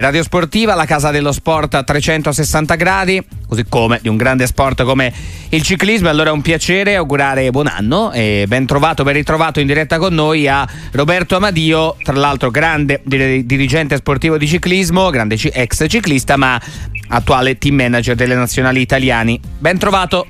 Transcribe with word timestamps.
Radio 0.00 0.22
Sportiva, 0.22 0.76
la 0.76 0.84
casa 0.84 1.10
dello 1.10 1.32
sport 1.32 1.74
a 1.74 1.82
360 1.82 2.76
gradi, 2.76 3.20
così 3.48 3.64
come 3.68 3.98
di 4.00 4.08
un 4.08 4.16
grande 4.16 4.46
sport 4.46 4.84
come 4.84 5.12
il 5.48 5.62
ciclismo. 5.62 6.08
Allora 6.08 6.30
è 6.30 6.32
un 6.32 6.40
piacere 6.40 6.94
augurare 6.94 7.50
buon 7.50 7.66
anno 7.66 8.12
e 8.12 8.44
ben 8.46 8.64
trovato, 8.64 9.02
ben 9.02 9.14
ritrovato 9.14 9.58
in 9.58 9.66
diretta 9.66 9.98
con 9.98 10.14
noi 10.14 10.46
a 10.46 10.64
Roberto 10.92 11.34
Amadio, 11.34 11.96
tra 12.00 12.12
l'altro 12.12 12.52
grande 12.52 13.02
dirigente 13.02 13.96
sportivo 13.96 14.38
di 14.38 14.46
ciclismo, 14.46 15.10
grande 15.10 15.34
ex 15.34 15.84
ciclista, 15.88 16.36
ma 16.36 16.62
attuale 17.08 17.58
team 17.58 17.74
manager 17.74 18.14
delle 18.14 18.36
nazionali 18.36 18.80
italiani. 18.80 19.40
Ben 19.58 19.78
trovato. 19.78 20.28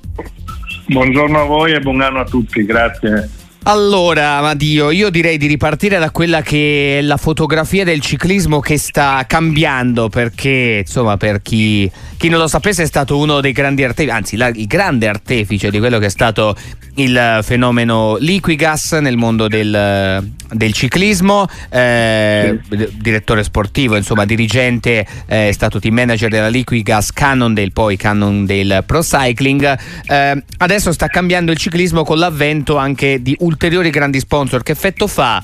Buongiorno 0.86 1.42
a 1.42 1.44
voi 1.44 1.74
e 1.74 1.80
buon 1.80 2.00
anno 2.00 2.20
a 2.20 2.24
tutti, 2.24 2.64
grazie. 2.64 3.28
Allora, 3.68 4.40
Madio, 4.40 4.90
io 4.90 5.10
direi 5.10 5.36
di 5.36 5.46
ripartire 5.46 5.98
da 5.98 6.10
quella 6.10 6.40
che 6.40 7.00
è 7.00 7.02
la 7.02 7.18
fotografia 7.18 7.84
del 7.84 8.00
ciclismo 8.00 8.60
che 8.60 8.78
sta 8.78 9.22
cambiando, 9.26 10.08
perché 10.08 10.84
insomma, 10.86 11.18
per 11.18 11.42
chi, 11.42 11.90
chi 12.16 12.30
non 12.30 12.38
lo 12.38 12.46
sapesse, 12.46 12.84
è 12.84 12.86
stato 12.86 13.18
uno 13.18 13.42
dei 13.42 13.52
grandi 13.52 13.84
artefici, 13.84 14.16
anzi, 14.16 14.36
la, 14.36 14.48
il 14.48 14.66
grande 14.66 15.06
artefice 15.06 15.70
di 15.70 15.78
quello 15.80 15.98
che 15.98 16.06
è 16.06 16.08
stato 16.08 16.56
il 16.98 17.40
fenomeno 17.42 18.16
Liquigas 18.16 18.92
nel 18.92 19.16
mondo 19.16 19.48
del, 19.48 20.26
del 20.50 20.72
ciclismo, 20.72 21.46
eh, 21.70 22.58
direttore 22.92 23.42
sportivo, 23.44 23.96
insomma, 23.96 24.24
dirigente, 24.24 25.06
eh, 25.26 25.48
è 25.48 25.52
stato 25.52 25.78
team 25.78 25.94
manager 25.94 26.28
della 26.28 26.48
Liquigas 26.48 27.12
Cannondale, 27.12 27.70
poi 27.70 27.96
Cannondale 27.96 28.82
Pro 28.82 29.00
Cycling. 29.00 29.78
Eh, 30.06 30.42
adesso 30.58 30.92
sta 30.92 31.06
cambiando 31.06 31.52
il 31.52 31.58
ciclismo 31.58 32.04
con 32.04 32.18
l'avvento 32.18 32.76
anche 32.76 33.22
di 33.22 33.36
ulteriori 33.40 33.90
grandi 33.90 34.18
sponsor. 34.18 34.62
Che 34.62 34.72
effetto 34.72 35.06
fa 35.06 35.42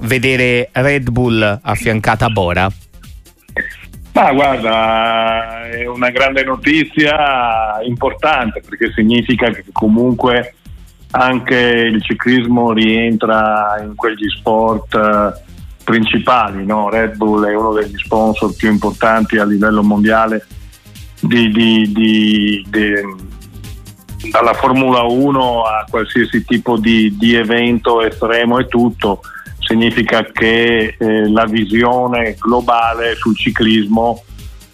vedere 0.00 0.68
Red 0.72 1.10
Bull 1.10 1.60
affiancata 1.62 2.26
a 2.26 2.30
Bora? 2.30 2.72
Ma 4.14 4.30
guarda, 4.32 5.68
è 5.70 5.86
una 5.86 6.10
grande 6.10 6.44
notizia 6.44 7.80
importante 7.82 8.60
perché 8.60 8.92
significa 8.92 9.50
che 9.50 9.64
comunque 9.72 10.54
anche 11.12 11.56
il 11.56 12.02
ciclismo 12.02 12.72
rientra 12.72 13.80
in 13.82 13.94
quegli 13.94 14.28
sport 14.28 14.94
eh, 14.94 15.32
principali. 15.84 16.64
No? 16.64 16.88
Red 16.88 17.16
Bull 17.16 17.46
è 17.46 17.54
uno 17.54 17.72
degli 17.72 17.96
sponsor 17.96 18.54
più 18.54 18.70
importanti 18.70 19.38
a 19.38 19.44
livello 19.44 19.82
mondiale 19.82 20.46
di, 21.20 21.50
di, 21.50 21.92
di, 21.92 22.66
dalla 24.30 24.54
Formula 24.54 25.02
1 25.02 25.62
a 25.62 25.86
qualsiasi 25.88 26.44
tipo 26.44 26.76
di, 26.78 27.34
evento 27.34 28.02
estremo 28.02 28.58
e 28.58 28.66
tutto, 28.66 29.20
significa 29.58 30.24
che 30.24 30.96
eh, 30.98 31.28
la 31.30 31.44
visione 31.44 32.36
globale 32.38 33.14
sul 33.14 33.36
ciclismo 33.36 34.24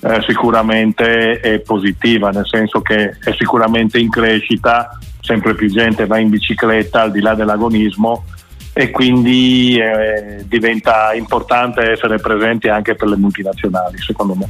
eh, 0.00 0.22
sicuramente 0.26 1.40
è 1.40 1.58
positiva, 1.60 2.30
nel 2.30 2.46
senso 2.46 2.80
che 2.80 3.16
è 3.22 3.34
sicuramente 3.36 3.98
in 3.98 4.08
crescita, 4.08 4.98
sempre 5.28 5.54
più 5.54 5.68
gente 5.68 6.06
va 6.06 6.18
in 6.18 6.30
bicicletta 6.30 7.02
al 7.02 7.10
di 7.12 7.20
là 7.20 7.34
dell'agonismo 7.34 8.24
e 8.72 8.90
quindi 8.90 9.78
eh, 9.78 10.44
diventa 10.46 11.12
importante 11.12 11.90
essere 11.90 12.16
presenti 12.18 12.68
anche 12.68 12.94
per 12.94 13.08
le 13.08 13.16
multinazionali, 13.16 13.98
secondo 13.98 14.34
me. 14.34 14.48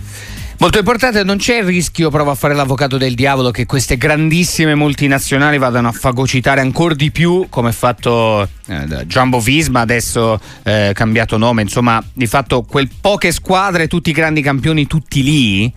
Molto 0.61 0.79
importante, 0.79 1.23
non 1.25 1.39
c'è 1.39 1.59
il 1.59 1.65
rischio, 1.65 2.11
provo 2.11 2.33
a 2.33 2.35
fare 2.35 2.53
l'avvocato 2.53 2.97
del 2.97 3.15
diavolo, 3.15 3.51
che 3.51 3.65
queste 3.65 3.97
grandissime 3.97 4.75
multinazionali 4.75 5.57
vadano 5.57 5.89
a 5.89 5.93
fagocitare 5.93 6.61
ancora 6.61 6.95
di 6.95 7.11
più, 7.11 7.47
come 7.49 7.69
ha 7.69 7.73
fatto 7.73 8.43
eh, 8.43 9.07
Jumbo 9.07 9.41
Visma, 9.41 9.81
adesso 9.81 10.39
eh, 10.65 10.91
cambiato 10.95 11.37
nome, 11.37 11.63
insomma, 11.63 12.03
di 12.13 12.27
fatto 12.27 12.63
quel 12.63 12.89
poche 13.01 13.31
squadre, 13.33 13.87
tutti 13.87 14.11
i 14.11 14.13
grandi 14.13 14.43
campioni, 14.43 14.87
tutti 14.87 15.23
lì? 15.23 15.73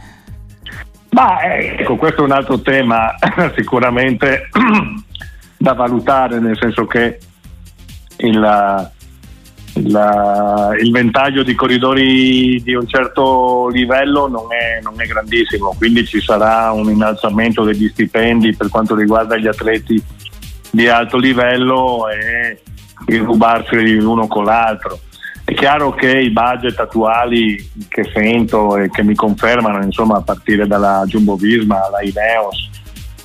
Ma 1.11 1.41
ecco, 1.43 1.95
questo 1.95 2.21
è 2.21 2.25
un 2.25 2.31
altro 2.31 2.61
tema 2.61 3.15
sicuramente 3.55 4.49
da 5.57 5.73
valutare, 5.73 6.39
nel 6.39 6.57
senso 6.57 6.85
che 6.85 7.19
il 8.17 8.91
la, 9.73 10.75
il 10.79 10.91
ventaglio 10.91 11.43
di 11.43 11.55
corridori 11.55 12.61
di 12.61 12.73
un 12.73 12.87
certo 12.87 13.69
livello 13.69 14.27
non 14.27 14.47
è, 14.49 14.81
non 14.81 14.99
è, 14.99 15.05
grandissimo, 15.05 15.73
quindi 15.77 16.05
ci 16.05 16.19
sarà 16.19 16.71
un 16.71 16.89
innalzamento 16.89 17.63
degli 17.63 17.87
stipendi 17.87 18.55
per 18.55 18.69
quanto 18.69 18.95
riguarda 18.95 19.37
gli 19.37 19.47
atleti 19.47 20.01
di 20.69 20.87
alto 20.87 21.17
livello 21.17 22.07
e 22.09 22.61
il 23.07 23.21
rubarsi 23.21 23.95
l'uno 23.95 24.27
con 24.27 24.45
l'altro. 24.45 24.99
È 25.51 25.53
chiaro 25.53 25.91
che 25.91 26.07
i 26.07 26.29
budget 26.29 26.79
attuali 26.79 27.57
che 27.89 28.09
sento 28.13 28.77
e 28.77 28.89
che 28.89 29.03
mi 29.03 29.15
confermano, 29.15 29.83
insomma, 29.83 30.15
a 30.15 30.21
partire 30.21 30.65
dalla 30.65 31.03
Jumbo 31.05 31.35
Visma 31.35 31.87
alla 31.87 32.01
Ineos, 32.01 32.69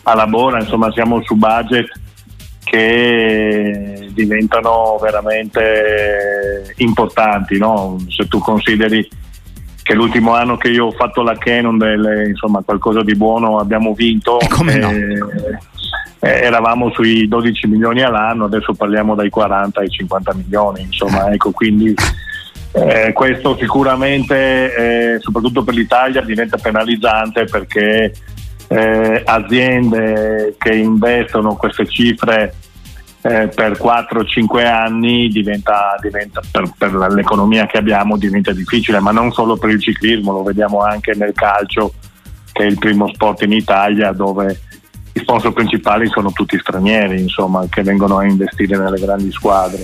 alla 0.03 0.27
Bora, 0.27 0.59
insomma, 0.59 0.91
siamo 0.91 1.23
su 1.23 1.37
budget 1.37 1.89
che 2.65 4.09
diventano 4.13 4.99
veramente 5.01 6.75
importanti. 6.79 7.59
No? 7.59 7.97
Se 8.09 8.27
tu 8.27 8.41
consideri 8.41 9.09
che 9.85 9.95
l'ultimo 9.95 10.35
anno 10.35 10.57
che 10.57 10.71
io 10.71 10.87
ho 10.87 10.93
fatto 10.93 11.23
la 11.23 11.39
Canon, 11.39 11.79
insomma, 12.27 12.61
qualcosa 12.63 13.05
di 13.05 13.15
buono 13.15 13.61
abbiamo 13.61 13.95
vinto. 13.95 14.41
E 14.41 14.49
come 14.49 14.75
no? 14.75 14.91
Eh, 14.91 15.59
eravamo 16.27 16.91
sui 16.91 17.29
12 17.29 17.67
milioni 17.67 18.03
all'anno, 18.03 18.45
adesso 18.45 18.73
parliamo 18.75 19.15
dai 19.15 19.31
40 19.31 19.81
ai 19.81 19.91
50 19.91 20.35
milioni, 20.35 20.83
insomma, 20.83 21.31
ecco, 21.33 21.51
quindi 21.51 21.95
eh, 22.73 23.13
questo 23.13 23.57
sicuramente, 23.57 25.15
eh, 25.15 25.21
soprattutto 25.21 25.63
per 25.65 25.75
l'Italia, 25.75 26.21
diventa 26.21 26.59
penalizzante 26.59 27.45
perché 27.45 28.13
eh, 28.69 29.23
aziende 29.25 30.57
che 30.59 30.75
investono 30.75 31.55
queste 31.55 31.87
cifre 31.87 32.55
eh, 33.23 33.49
per 33.49 33.73
4-5 33.73 34.67
anni 34.67 35.29
diventa, 35.29 35.97
diventa 36.01 36.41
per, 36.51 36.71
per, 36.77 36.93
l'economia 37.13 37.67
che 37.67 37.79
abbiamo 37.79 38.17
diventa 38.17 38.53
difficile, 38.53 39.01
ma 39.01 39.11
non 39.11 39.33
solo 39.33 39.57
per 39.57 39.71
il 39.71 39.81
ciclismo, 39.81 40.33
lo 40.33 40.43
vediamo 40.43 40.81
anche 40.81 41.15
nel 41.15 41.33
calcio 41.33 41.95
che 42.53 42.63
è 42.63 42.67
il 42.67 42.79
primo 42.79 43.09
sport 43.09 43.43
in 43.43 43.53
Italia 43.53 44.13
dove 44.13 44.61
i 45.17 45.21
sponsor 45.21 45.53
principali 45.55 46.09
sono 46.09 46.31
tutti 46.31 46.59
stranieri, 46.59 47.21
insomma, 47.21 47.67
che 47.71 47.83
vengono 47.83 48.19
a 48.19 48.27
investire 48.27 48.77
nelle 48.77 49.01
grandi 49.01 49.33
squadre. 49.33 49.83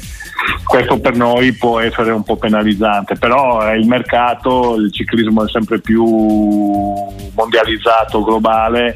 Questo 0.63 1.01
per 1.01 1.17
noi 1.17 1.55
può 1.55 1.81
essere 1.81 2.11
un 2.13 2.23
po' 2.23 2.37
penalizzante, 2.37 3.17
però 3.17 3.61
è 3.61 3.73
il 3.73 3.87
mercato, 3.87 4.75
il 4.75 4.93
ciclismo 4.93 5.47
è 5.47 5.49
sempre 5.49 5.81
più 5.81 6.05
mondializzato, 7.35 8.23
globale 8.23 8.95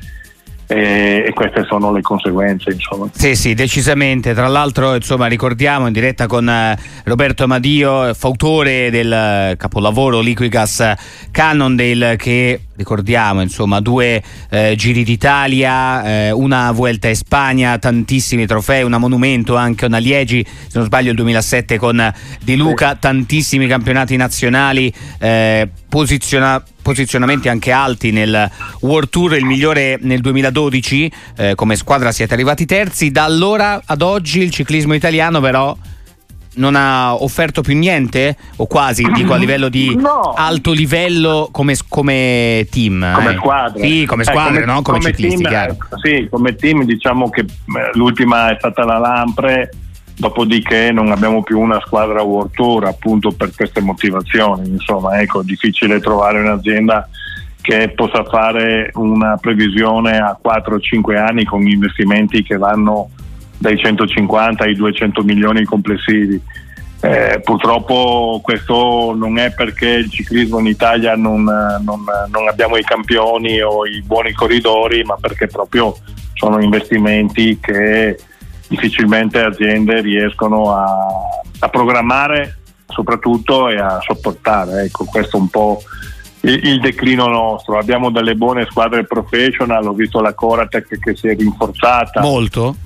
e, 0.66 1.30
queste 1.34 1.64
sono 1.68 1.92
le 1.92 2.00
conseguenze 2.00 2.70
insomma. 2.70 3.08
Sì 3.12 3.36
sì 3.36 3.54
decisamente 3.54 4.34
tra 4.34 4.48
l'altro 4.48 4.94
insomma 4.94 5.26
ricordiamo 5.26 5.86
in 5.86 5.92
diretta 5.92 6.26
con 6.26 6.48
eh, 6.48 6.76
Roberto 7.04 7.44
Amadio 7.44 8.12
fautore 8.14 8.90
del 8.90 9.12
eh, 9.12 9.54
capolavoro 9.56 10.18
Liquigas 10.20 10.94
Cannondale 11.30 12.16
che 12.16 12.65
ricordiamo 12.76 13.40
insomma 13.40 13.80
due 13.80 14.22
eh, 14.50 14.74
giri 14.76 15.02
d'Italia 15.02 16.04
eh, 16.04 16.30
una 16.30 16.70
Vuelta 16.72 17.08
in 17.08 17.16
Spagna 17.16 17.78
tantissimi 17.78 18.46
trofei 18.46 18.82
una 18.82 18.98
monumento 18.98 19.56
anche 19.56 19.86
una 19.86 19.98
Liegi 19.98 20.44
se 20.46 20.78
non 20.78 20.84
sbaglio 20.84 21.10
il 21.10 21.16
2007 21.16 21.78
con 21.78 22.12
Di 22.42 22.56
Luca 22.56 22.92
sì. 22.92 22.96
tantissimi 23.00 23.66
campionati 23.66 24.16
nazionali 24.16 24.92
eh, 25.18 25.68
posiziona 25.88 26.62
posizionamenti 26.86 27.48
anche 27.48 27.72
alti 27.72 28.12
nel 28.12 28.48
World 28.82 29.08
Tour, 29.08 29.34
il 29.34 29.44
migliore 29.44 29.98
nel 30.02 30.20
2012, 30.20 31.12
eh, 31.36 31.54
come 31.56 31.74
squadra 31.74 32.12
siete 32.12 32.32
arrivati 32.32 32.64
terzi, 32.64 33.10
da 33.10 33.24
allora 33.24 33.82
ad 33.84 34.02
oggi 34.02 34.40
il 34.40 34.52
ciclismo 34.52 34.94
italiano 34.94 35.40
però 35.40 35.76
non 36.56 36.74
ha 36.74 37.14
offerto 37.14 37.62
più 37.62 37.76
niente 37.76 38.36
o 38.56 38.66
quasi 38.66 39.04
dico 39.14 39.32
a 39.32 39.36
livello 39.36 39.68
di 39.68 39.94
no. 39.94 40.32
alto 40.36 40.72
livello 40.72 41.48
come, 41.50 41.74
come 41.88 42.66
team 42.70 43.12
come 43.12 43.32
eh. 43.32 43.36
squadra 43.36 43.82
sì 43.82 44.04
come 44.06 44.24
squadra 44.24 44.60
eh, 44.60 44.64
come, 44.64 44.72
no 44.72 44.82
come, 44.82 44.98
come 44.98 45.10
ciclisti 45.10 45.42
team, 45.42 45.76
sì 46.02 46.28
come 46.30 46.54
team 46.54 46.84
diciamo 46.84 47.30
che 47.30 47.40
eh, 47.40 47.90
l'ultima 47.94 48.50
è 48.50 48.56
stata 48.58 48.84
la 48.84 48.98
Lampre 48.98 49.70
dopodiché 50.16 50.90
non 50.92 51.12
abbiamo 51.12 51.42
più 51.42 51.60
una 51.60 51.80
squadra 51.84 52.22
World 52.22 52.52
Tour 52.52 52.86
appunto 52.86 53.32
per 53.32 53.54
queste 53.54 53.80
motivazioni, 53.80 54.68
insomma 54.68 55.20
ecco, 55.20 55.42
difficile 55.42 56.00
trovare 56.00 56.40
un'azienda 56.40 57.08
che 57.60 57.92
possa 57.94 58.24
fare 58.24 58.90
una 58.94 59.36
previsione 59.36 60.18
a 60.18 60.38
4-5 60.42 61.16
anni 61.16 61.44
con 61.44 61.66
investimenti 61.66 62.42
che 62.42 62.56
vanno 62.56 63.10
dai 63.58 63.78
150 63.78 64.64
ai 64.64 64.74
200 64.74 65.22
milioni 65.22 65.64
complessivi. 65.64 66.40
Eh, 67.00 67.40
purtroppo 67.44 68.40
questo 68.42 69.14
non 69.14 69.38
è 69.38 69.52
perché 69.52 69.86
il 69.86 70.10
ciclismo 70.10 70.58
in 70.58 70.66
Italia 70.66 71.14
non, 71.14 71.44
non, 71.44 72.04
non, 72.28 72.48
abbiamo 72.48 72.76
i 72.76 72.82
campioni 72.82 73.60
o 73.60 73.86
i 73.86 74.02
buoni 74.02 74.32
corridori, 74.32 75.02
ma 75.04 75.16
perché 75.20 75.46
proprio 75.46 75.94
sono 76.32 76.60
investimenti 76.60 77.58
che 77.60 78.18
difficilmente 78.68 79.40
aziende 79.40 80.00
riescono 80.00 80.72
a, 80.72 80.86
a 81.60 81.68
programmare 81.68 82.58
soprattutto 82.86 83.68
e 83.68 83.78
a 83.78 83.98
sopportare. 84.00 84.84
Ecco, 84.84 85.04
questo 85.04 85.36
è 85.36 85.40
un 85.40 85.48
po' 85.48 85.82
il, 86.40 86.66
il, 86.66 86.80
declino 86.80 87.26
nostro. 87.26 87.78
Abbiamo 87.78 88.10
delle 88.10 88.34
buone 88.34 88.66
squadre 88.68 89.04
professional, 89.04 89.86
ho 89.86 89.92
visto 89.92 90.20
la 90.20 90.34
Coratec 90.34 90.98
che 90.98 91.14
si 91.14 91.28
è 91.28 91.36
rinforzata. 91.36 92.20
Molto? 92.20 92.76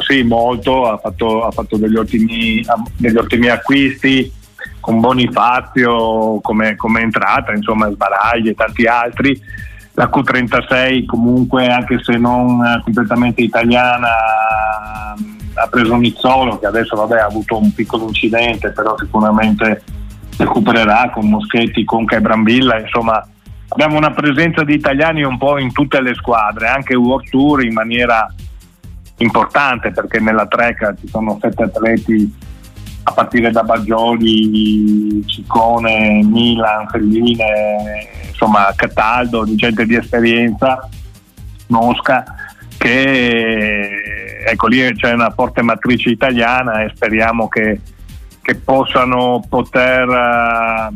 Sì, 0.00 0.22
molto, 0.22 0.90
ha 0.90 0.98
fatto, 0.98 1.44
ha 1.44 1.50
fatto 1.50 1.76
degli, 1.76 1.96
ottimi, 1.96 2.64
degli, 2.96 3.16
ottimi, 3.16 3.48
acquisti 3.48 4.32
con 4.80 5.00
Bonifazio 5.00 6.40
come, 6.40 6.76
come 6.76 7.02
entrata, 7.02 7.52
insomma 7.52 7.90
Sbaragli 7.90 8.48
e 8.48 8.54
tanti 8.54 8.86
altri. 8.86 9.40
La 9.94 10.10
Q36 10.12 11.04
comunque, 11.04 11.68
anche 11.68 12.00
se 12.02 12.16
non 12.16 12.80
completamente 12.82 13.42
italiana, 13.42 14.08
ha 15.54 15.66
preso 15.68 15.96
Nizzolo 15.96 16.58
che 16.58 16.66
adesso 16.66 16.96
vabbè, 16.96 17.18
ha 17.18 17.26
avuto 17.26 17.58
un 17.58 17.72
piccolo 17.74 18.06
incidente, 18.06 18.70
però 18.70 18.96
sicuramente 18.98 19.82
recupererà 20.36 21.10
con 21.12 21.28
Moschetti, 21.28 21.84
Conca 21.84 22.16
e 22.16 22.20
Brambilla, 22.20 22.80
insomma 22.80 23.22
abbiamo 23.68 23.96
una 23.96 24.10
presenza 24.10 24.64
di 24.64 24.74
italiani 24.74 25.22
un 25.22 25.38
po' 25.38 25.58
in 25.58 25.72
tutte 25.72 26.00
le 26.00 26.14
squadre, 26.14 26.68
anche 26.68 26.94
World 26.94 27.28
Tour 27.28 27.62
in 27.62 27.72
maniera 27.72 28.26
importante 29.22 29.90
perché 29.90 30.18
nella 30.20 30.46
Treca 30.46 30.94
ci 30.98 31.08
sono 31.08 31.38
sette 31.40 31.64
atleti 31.64 32.32
a 33.02 33.12
partire 33.12 33.50
da 33.50 33.62
Baggioli, 33.62 35.24
Ciccone, 35.26 36.22
Milan, 36.24 36.86
Felline, 36.88 38.08
insomma 38.28 38.72
Cataldo, 38.76 39.44
di 39.44 39.54
gente 39.56 39.86
di 39.86 39.94
esperienza, 39.94 40.88
Mosca, 41.68 42.24
che 42.76 43.88
ecco 44.44 44.66
lì 44.66 44.94
c'è 44.94 45.12
una 45.12 45.30
forte 45.30 45.62
matrice 45.62 46.10
italiana 46.10 46.82
e 46.82 46.92
speriamo 46.94 47.48
che 47.48 47.80
che 48.42 48.56
possano 48.56 49.44
poter 49.48 50.92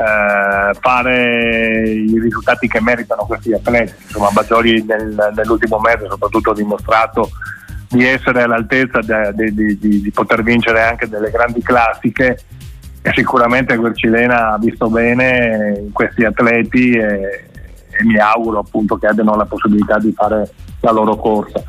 eh, 0.00 0.74
fare 0.80 1.90
i 1.90 2.18
risultati 2.18 2.66
che 2.66 2.80
meritano 2.80 3.24
questi 3.26 3.52
atleti. 3.52 3.92
Insomma, 4.04 4.30
Baggioli 4.30 4.82
nel, 4.84 5.32
nell'ultimo 5.34 5.78
mese 5.78 6.06
soprattutto 6.08 6.52
ha 6.52 6.54
dimostrato 6.54 7.30
di 7.86 8.06
essere 8.06 8.42
all'altezza 8.42 9.00
di, 9.32 9.52
di, 9.52 9.78
di, 9.78 10.00
di, 10.00 10.10
poter 10.10 10.42
vincere 10.42 10.82
anche 10.82 11.08
delle 11.08 11.30
grandi 11.30 11.60
classiche 11.60 12.38
e 13.02 13.10
sicuramente 13.14 13.76
Guercilena 13.76 14.52
ha 14.52 14.58
visto 14.58 14.88
bene 14.88 15.88
questi 15.92 16.24
atleti 16.24 16.92
e, 16.92 17.48
e 17.90 18.04
mi 18.04 18.16
auguro 18.16 18.60
appunto 18.60 18.96
che 18.96 19.06
abbiano 19.06 19.34
la 19.34 19.44
possibilità 19.44 19.98
di 19.98 20.12
fare 20.12 20.48
la 20.80 20.92
loro 20.92 21.16
corsa. 21.16 21.62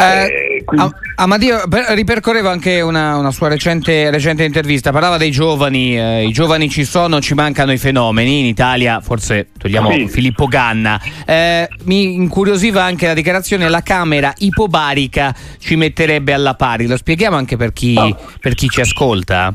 Eh, 0.00 0.62
quindi... 0.64 0.94
Amadio 1.16 1.62
ripercorreva 1.88 2.50
anche 2.52 2.80
una, 2.80 3.16
una 3.16 3.32
sua 3.32 3.48
recente, 3.48 4.10
recente, 4.10 4.44
intervista, 4.44 4.92
parlava 4.92 5.16
dei 5.16 5.32
giovani, 5.32 5.98
eh, 5.98 6.24
i 6.24 6.30
giovani 6.30 6.70
ci 6.70 6.84
sono, 6.84 7.20
ci 7.20 7.34
mancano 7.34 7.72
i 7.72 7.78
fenomeni, 7.78 8.38
in 8.38 8.46
Italia 8.46 9.00
forse 9.00 9.48
togliamo 9.58 9.90
sì. 9.90 10.08
Filippo 10.08 10.46
Ganna, 10.46 11.00
eh, 11.26 11.68
mi 11.84 12.14
incuriosiva 12.14 12.84
anche 12.84 13.08
la 13.08 13.14
dichiarazione, 13.14 13.68
la 13.68 13.82
Camera 13.82 14.32
ipobarica 14.38 15.34
ci 15.58 15.74
metterebbe 15.74 16.32
alla 16.32 16.54
pari, 16.54 16.86
lo 16.86 16.96
spieghiamo 16.96 17.36
anche 17.36 17.56
per 17.56 17.72
chi, 17.72 17.94
no. 17.94 18.16
per 18.40 18.54
chi 18.54 18.68
ci 18.68 18.80
ascolta? 18.80 19.52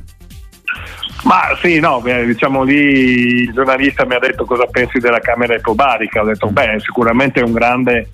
Ma 1.24 1.58
sì, 1.62 1.80
no, 1.80 2.04
diciamo 2.04 2.64
lì 2.64 3.44
il 3.44 3.54
giornalista 3.54 4.06
mi 4.06 4.16
ha 4.16 4.20
detto 4.20 4.44
cosa 4.44 4.66
pensi 4.66 5.00
della 5.00 5.20
Camera 5.20 5.56
ipobarica, 5.56 6.22
ho 6.22 6.26
detto 6.26 6.48
beh 6.48 6.82
sicuramente 6.82 7.40
è 7.40 7.44
un 7.44 7.54
grande 7.54 8.10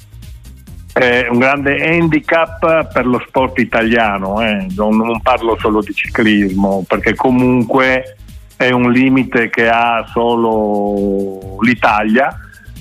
eh, 0.94 1.28
un 1.30 1.40
grande 1.40 1.88
handicap 1.88 2.92
per 2.92 3.06
lo 3.06 3.24
sport 3.28 3.60
italiano, 3.60 4.42
eh. 4.42 4.68
non, 4.76 4.98
non, 4.98 5.22
parlo 5.22 5.58
solo 5.60 5.82
di 5.82 5.94
ciclismo, 5.94 6.84
perché 6.88 7.16
comunque 7.16 8.18
è 8.58 8.72
un 8.72 8.92
limite 8.92 9.50
che 9.50 9.70
ha 9.70 10.06
solo 10.12 11.58
l'Italia 11.62 12.38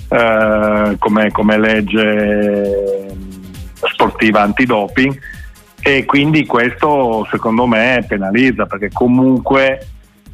eh, 0.09 0.95
come, 0.97 1.31
come 1.31 1.57
legge 1.57 3.07
sportiva 3.73 4.41
antidoping 4.41 5.17
e 5.81 6.03
quindi 6.03 6.45
questo 6.45 7.25
secondo 7.31 7.65
me 7.65 8.03
penalizza 8.07 8.65
perché 8.65 8.89
comunque 8.91 9.87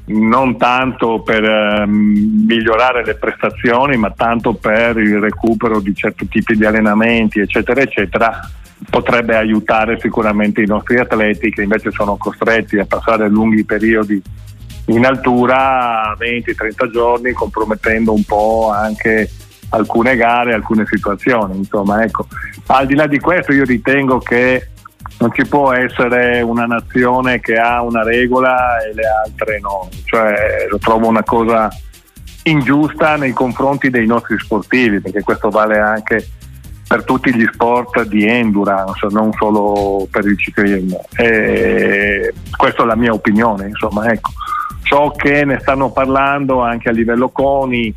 non 0.07 0.57
tanto 0.57 1.22
per 1.22 1.44
eh, 1.44 1.86
migliorare 1.88 3.04
le 3.04 3.16
prestazioni, 3.16 3.98
ma 3.98 4.12
tanto 4.12 4.54
per 4.54 4.98
il 4.98 5.19
recupero 5.19 5.80
di 5.80 5.96
certi 5.96 6.28
tipi 6.28 6.56
di 6.56 6.66
allenamenti, 6.66 7.40
eccetera, 7.40 7.81
eccetera, 7.81 8.40
potrebbe 8.90 9.36
aiutare 9.36 10.00
sicuramente 10.00 10.62
i 10.62 10.68
nostri 10.68 11.00
atleti 11.00 11.50
che 11.50 11.63
invece 11.63 11.92
sono 11.92 12.18
costretti 12.18 12.78
a 12.78 12.86
passare 12.86 13.30
lunghi 13.30 13.63
periodi 13.63 14.22
in 14.88 15.06
altura, 15.06 16.16
20-30 16.19 16.92
giorni, 16.92 17.31
compromettendo 17.31 18.13
un 18.13 18.24
po' 18.24 18.72
anche 18.72 19.30
alcune 19.69 20.16
gare, 20.16 20.54
alcune 20.54 20.86
situazioni. 20.86 21.57
Insomma, 21.57 22.04
ecco. 22.04 22.28
Al 22.68 22.86
di 22.86 22.94
là 22.94 23.07
di 23.07 23.19
questo 23.19 23.52
io 23.52 23.63
ritengo 23.63 24.19
che 24.19 24.69
non 25.17 25.31
ci 25.33 25.45
può 25.47 25.71
essere 25.71 26.41
una 26.41 26.65
nazione 26.65 27.39
che 27.39 27.56
ha 27.56 27.81
una 27.81 28.03
regola 28.03 28.83
e 28.83 28.94
le 28.94 29.03
altre 29.25 29.59
no, 29.59 29.89
cioè 30.03 30.67
lo 30.69 30.77
trovo 30.77 31.07
una 31.07 31.23
cosa 31.23 31.69
ingiusta 32.44 33.15
nei 33.15 33.31
confronti 33.31 33.89
dei 33.89 34.06
nostri 34.06 34.38
sportivi, 34.38 35.00
perché 35.00 35.23
questo 35.23 35.50
vale 35.50 35.79
anche 35.79 36.27
per 36.88 37.03
tutti 37.03 37.33
gli 37.33 37.45
sport 37.51 38.03
di 38.03 38.25
endurance, 38.27 39.07
non 39.09 39.31
solo 39.33 40.07
per 40.12 40.25
il 40.25 40.38
ciclismo. 40.38 41.03
E 41.15 42.33
questa 42.56 42.83
è 42.83 42.85
la 42.85 42.95
mia 42.95 43.11
opinione, 43.11 43.68
insomma, 43.68 44.11
ecco. 44.11 44.31
So 44.83 45.11
che 45.18 45.44
ne 45.45 45.57
stanno 45.59 45.89
parlando 45.89 46.61
anche 46.61 46.89
a 46.89 46.91
livello 46.91 47.29
CONI, 47.29 47.91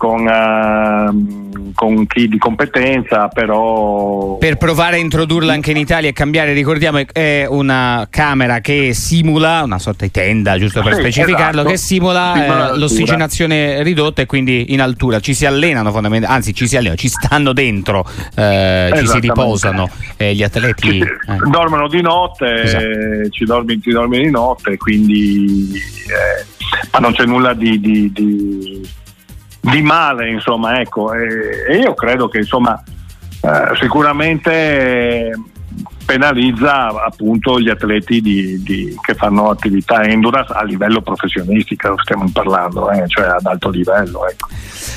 con, 0.00 0.24
uh, 0.24 1.72
con, 1.74 2.06
chi 2.06 2.26
di 2.26 2.38
competenza, 2.38 3.28
però... 3.28 4.38
Per 4.38 4.56
provare 4.56 4.96
a 4.96 4.98
introdurla 4.98 5.52
anche 5.52 5.72
in 5.72 5.76
Italia 5.76 6.08
e 6.08 6.14
cambiare, 6.14 6.54
ricordiamo, 6.54 7.02
è 7.12 7.44
una 7.46 8.06
camera 8.08 8.60
che 8.60 8.94
simula, 8.94 9.60
una 9.62 9.78
sorta 9.78 10.06
di 10.06 10.10
tenda, 10.10 10.56
giusto 10.56 10.80
per 10.80 10.94
sì, 10.94 11.00
specificarlo, 11.00 11.60
esatto. 11.60 11.68
che 11.68 11.76
simula, 11.76 12.72
eh, 12.72 12.78
l'ossigenazione 12.78 13.82
ridotta 13.82 14.22
e 14.22 14.26
quindi 14.26 14.72
in 14.72 14.80
altura. 14.80 15.20
Ci 15.20 15.34
si 15.34 15.44
allenano 15.44 15.92
fondamentalmente, 15.92 16.34
anzi 16.34 16.54
ci 16.54 16.66
si 16.66 16.78
allenano, 16.78 16.96
ci 16.96 17.08
stanno 17.08 17.52
dentro, 17.52 18.08
eh, 18.36 18.90
ci 18.96 19.06
si 19.06 19.18
riposano 19.18 19.90
eh, 20.16 20.34
gli 20.34 20.42
atleti. 20.42 20.92
Ci, 20.92 21.00
eh. 21.00 21.50
dormono 21.50 21.88
di 21.88 22.00
notte, 22.00 22.62
esatto. 22.62 23.28
ci, 23.28 23.44
dormi, 23.44 23.78
ci 23.82 23.90
dormi 23.90 24.18
di 24.18 24.30
notte, 24.30 24.78
quindi... 24.78 25.72
Eh, 25.74 26.58
ma 26.92 27.00
non 27.00 27.12
c'è 27.12 27.24
nulla 27.24 27.52
di, 27.52 27.80
di, 27.80 28.12
di 28.12 28.88
di 29.60 29.82
male, 29.82 30.30
insomma, 30.30 30.80
ecco. 30.80 31.12
E, 31.12 31.76
io 31.76 31.94
credo 31.94 32.28
che 32.28 32.38
insomma, 32.38 32.82
eh, 33.42 33.76
sicuramente 33.80 35.32
penalizza 36.04 36.88
appunto 37.04 37.60
gli 37.60 37.68
atleti 37.68 38.20
di, 38.20 38.60
di, 38.64 38.96
che 39.00 39.14
fanno 39.14 39.50
attività 39.50 40.02
endurance 40.02 40.52
a 40.52 40.64
livello 40.64 41.02
professionistico, 41.02 41.94
stiamo 42.02 42.28
parlando, 42.32 42.90
eh, 42.90 43.04
cioè 43.06 43.26
ad 43.26 43.46
alto 43.46 43.70
livello. 43.70 44.28
Ecco. 44.28 44.48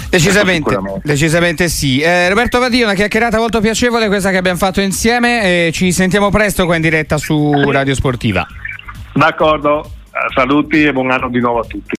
Decisamente, 0.09 0.79
decisamente 1.03 1.67
sì. 1.67 1.99
Eh, 1.99 2.29
Roberto 2.29 2.59
Vadio, 2.59 2.85
una 2.85 2.95
chiacchierata 2.95 3.38
molto 3.38 3.59
piacevole 3.59 4.07
questa 4.07 4.31
che 4.31 4.38
abbiamo 4.38 4.57
fatto 4.57 4.81
insieme. 4.81 5.69
ci 5.71 5.91
sentiamo 5.91 6.29
presto 6.31 6.65
qua 6.65 6.75
in 6.75 6.81
diretta 6.81 7.17
su 7.17 7.51
Radio 7.69 7.93
Sportiva. 7.93 8.45
D'accordo, 9.13 9.91
saluti 10.33 10.83
e 10.83 10.93
buon 10.93 11.11
anno 11.11 11.29
di 11.29 11.39
nuovo 11.39 11.59
a 11.59 11.65
tutti. 11.65 11.91